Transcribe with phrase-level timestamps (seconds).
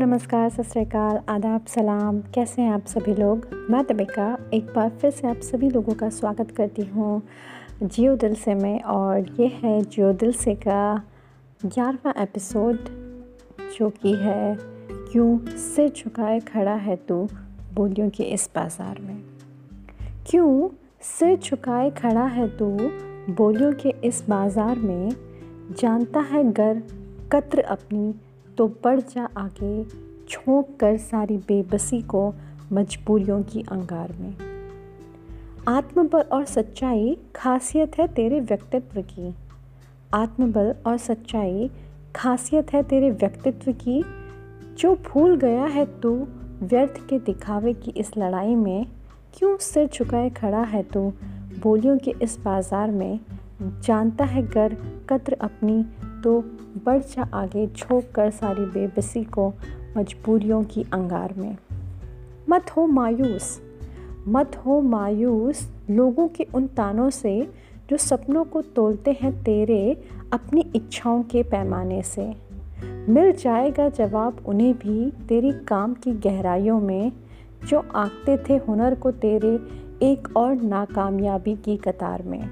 [0.00, 3.66] नमस्कार, सत श्रीकाल आदाब, सलाम। कैसे हैं आप सभी लोग?
[3.70, 7.22] मैं तबिका एक बार फिर से आप सभी लोगों का स्वागत करती हूँ
[7.82, 11.02] जियो दिल से में। और ये है जियो दिल से का
[11.66, 12.76] ग्यारहवा एपिसोड,
[13.78, 14.56] जो कि है,
[15.12, 17.28] क्यों सिर झुकाए खड़ा है तू
[17.74, 19.22] बोलियों के इस बाज़ार में?
[20.26, 20.68] क्यों
[21.00, 22.70] सिर झुकाए खड़ा है तू
[23.34, 25.10] बोलियों के इस बाज़ार में?
[25.80, 26.82] जानता है गर
[27.32, 28.14] कत्र अपनी
[28.60, 29.84] तो बढ़ जा आगे
[30.28, 32.34] छोंक कर सारी बेबसी को
[32.72, 34.34] मजबूरियों की अंगार में।
[35.68, 39.34] आत्मबल और सच्चाई खासियत है तेरे व्यक्तित्व की।
[40.14, 41.70] आत्मबल और सच्चाई
[42.16, 44.02] खासियत है तेरे व्यक्तित्व की।
[44.78, 46.12] जो भूल गया है तू
[46.62, 48.86] व्यर्थ के दिखावे की इस लड़ाई में,
[49.34, 51.12] क्यों सिर झुकाए खड़ा है तू
[51.62, 53.20] बोलियों के इस बाज़ार में।
[53.62, 54.76] जानता है गर
[55.08, 55.84] कत्र अपनी
[56.24, 56.40] तो
[56.84, 59.54] बढ़ जा आगे झोंक कर सारी बेबसी को
[59.96, 61.56] मजबूरियों की अंगार में।
[62.48, 63.60] मत हो मायूस,
[64.28, 67.50] मत हो मायूस लोगों के उन तानों से
[67.90, 72.34] जो सपनों को तोलते हैं तेरे अपनी इच्छाओं के पैमाने से।
[73.08, 77.12] मिल जाएगा जवाब उन्हें भी तेरी काम की गहराइयों में,
[77.68, 79.54] जो आंकते थे हुनर को तेरे
[80.02, 82.50] एक और नाकामयाबी की कतार में।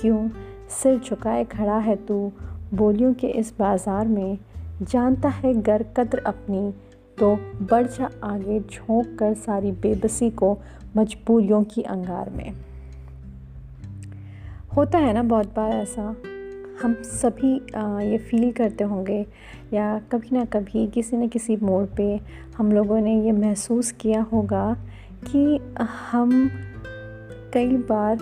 [0.00, 0.28] क्यों?
[0.70, 2.32] सिर झुकाए खड़ा है तू
[2.74, 4.38] बोलियों के इस बाज़ार में
[4.82, 6.72] जानता है गर कद्र अपनी
[7.18, 10.56] तो बढ़ जा आगे झोंक कर सारी बेबसी को
[10.96, 12.52] मजबूरियों की अंगार में।
[14.76, 16.02] होता है ना बहुत बार ऐसा,
[16.82, 17.54] हम सभी
[18.10, 19.26] ये फील करते होंगे,
[19.72, 22.20] या कभी ना कभी किसी न किसी मोड़ पे
[22.56, 24.74] हम लोगों ने ये महसूस किया होगा
[25.26, 25.60] कि
[26.10, 26.50] हम
[27.54, 28.18] कई बार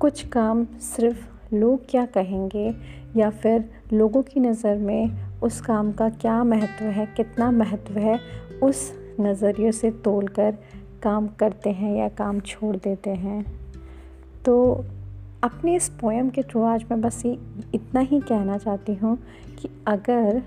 [0.00, 2.70] कुछ काम सिर्फ़ लोग क्या कहेंगे
[3.16, 8.18] या फिर लोगों की नज़र में उस काम का क्या महत्व है, कितना महत्व है,
[8.62, 10.56] उस नज़रिए से तोल कर
[11.02, 13.44] काम करते हैं या काम छोड़ देते हैं।
[14.44, 14.84] तो
[15.44, 17.32] अपने इस पोएम के थ्रू आज मैं बस ये,
[17.74, 19.16] इतना ही कहना चाहती हूँ
[19.60, 20.42] कि अगर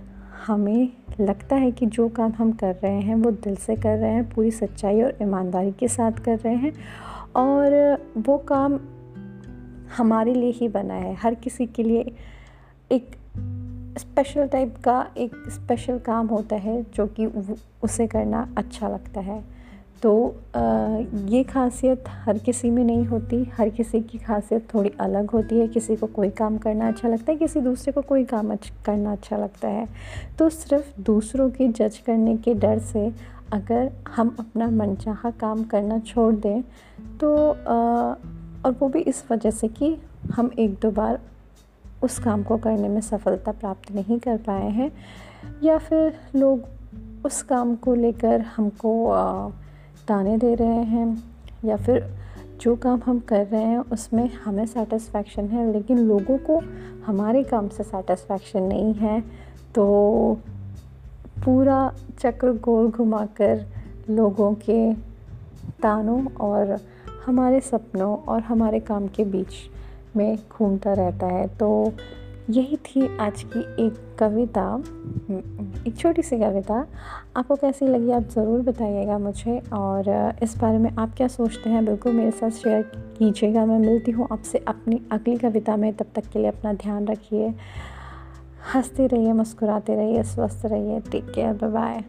[0.46, 0.90] हमें
[1.20, 4.30] लगता है कि जो काम हम कर रहे हैं वो दिल से कर रहे हैं,
[4.30, 6.74] पूरी सच्चाई और ईमानदारी के साथ कर रहे हैं
[7.36, 8.80] और वो काम
[9.98, 12.16] हमारे लिए ही बना है, हर किसी के लिए
[12.92, 13.16] एक
[14.00, 17.26] स्पेशल टाइप का एक स्पेशल काम होता है जो कि
[17.84, 19.44] उसे करना अच्छा लगता है।
[20.04, 20.12] तो
[21.28, 25.68] ये खासियत हर किसी में नहीं होती। हर किसी की खासियत थोड़ी अलग होती है।
[25.68, 29.38] किसी को कोई काम करना अच्छा लगता है, किसी दूसरे को कोई काम करना अच्छा
[29.38, 29.88] लगता है।
[30.40, 33.12] तो सिर्फ़ दूसरों की जज करने के डर से
[33.54, 36.62] अगर हम अपना मनचाहा काम करना छोड़ दें
[37.20, 37.36] तो
[38.66, 39.96] और वो भी इस वजह से कि
[40.32, 41.20] हम एक दो बार
[42.04, 44.92] उस काम को करने में सफलता प्राप्त नहीं कर पाए हैं,
[45.64, 48.92] या फिर लोग उस काम को लेकर हमको
[50.08, 51.24] ताने दे रहे हैं,
[51.66, 52.06] या फिर
[52.62, 56.62] जो काम हम कर रहे हैं उसमें हमें सेटिस्फेक्शन है, लेकिन लोगों को
[57.06, 59.22] हमारे काम से सेटिस्फेक्शन नहीं है
[59.76, 59.86] तो
[61.46, 63.66] पूरा चक्र गोल घुमाकर
[64.10, 64.94] लोगों के
[65.82, 66.78] तानों और
[67.26, 69.54] हमारे सपनों और हमारे काम के बीच
[70.18, 71.94] में घूमता रहता है। तो
[72.50, 74.84] यही थी आज की एक कविता।
[75.88, 76.86] एक छोटी सी कविता।
[77.38, 81.86] आपको कैसी लगी आप ज़रूर बताइएगा मुझे और इस बारे में आप क्या सोचते हैं
[81.86, 82.82] बिल्कुल मेरे साथ शेयर
[83.18, 87.08] कीजिएगा। मैं मिलती हूँ आपसे अपनी अगली कविता में। तब तक के लिए अपना ध्यान
[87.08, 87.54] रखिए।
[88.76, 92.04] हँसते रहिए, मुस्कुराते रहिए, स्वस्थ रहिए। Take care bye bye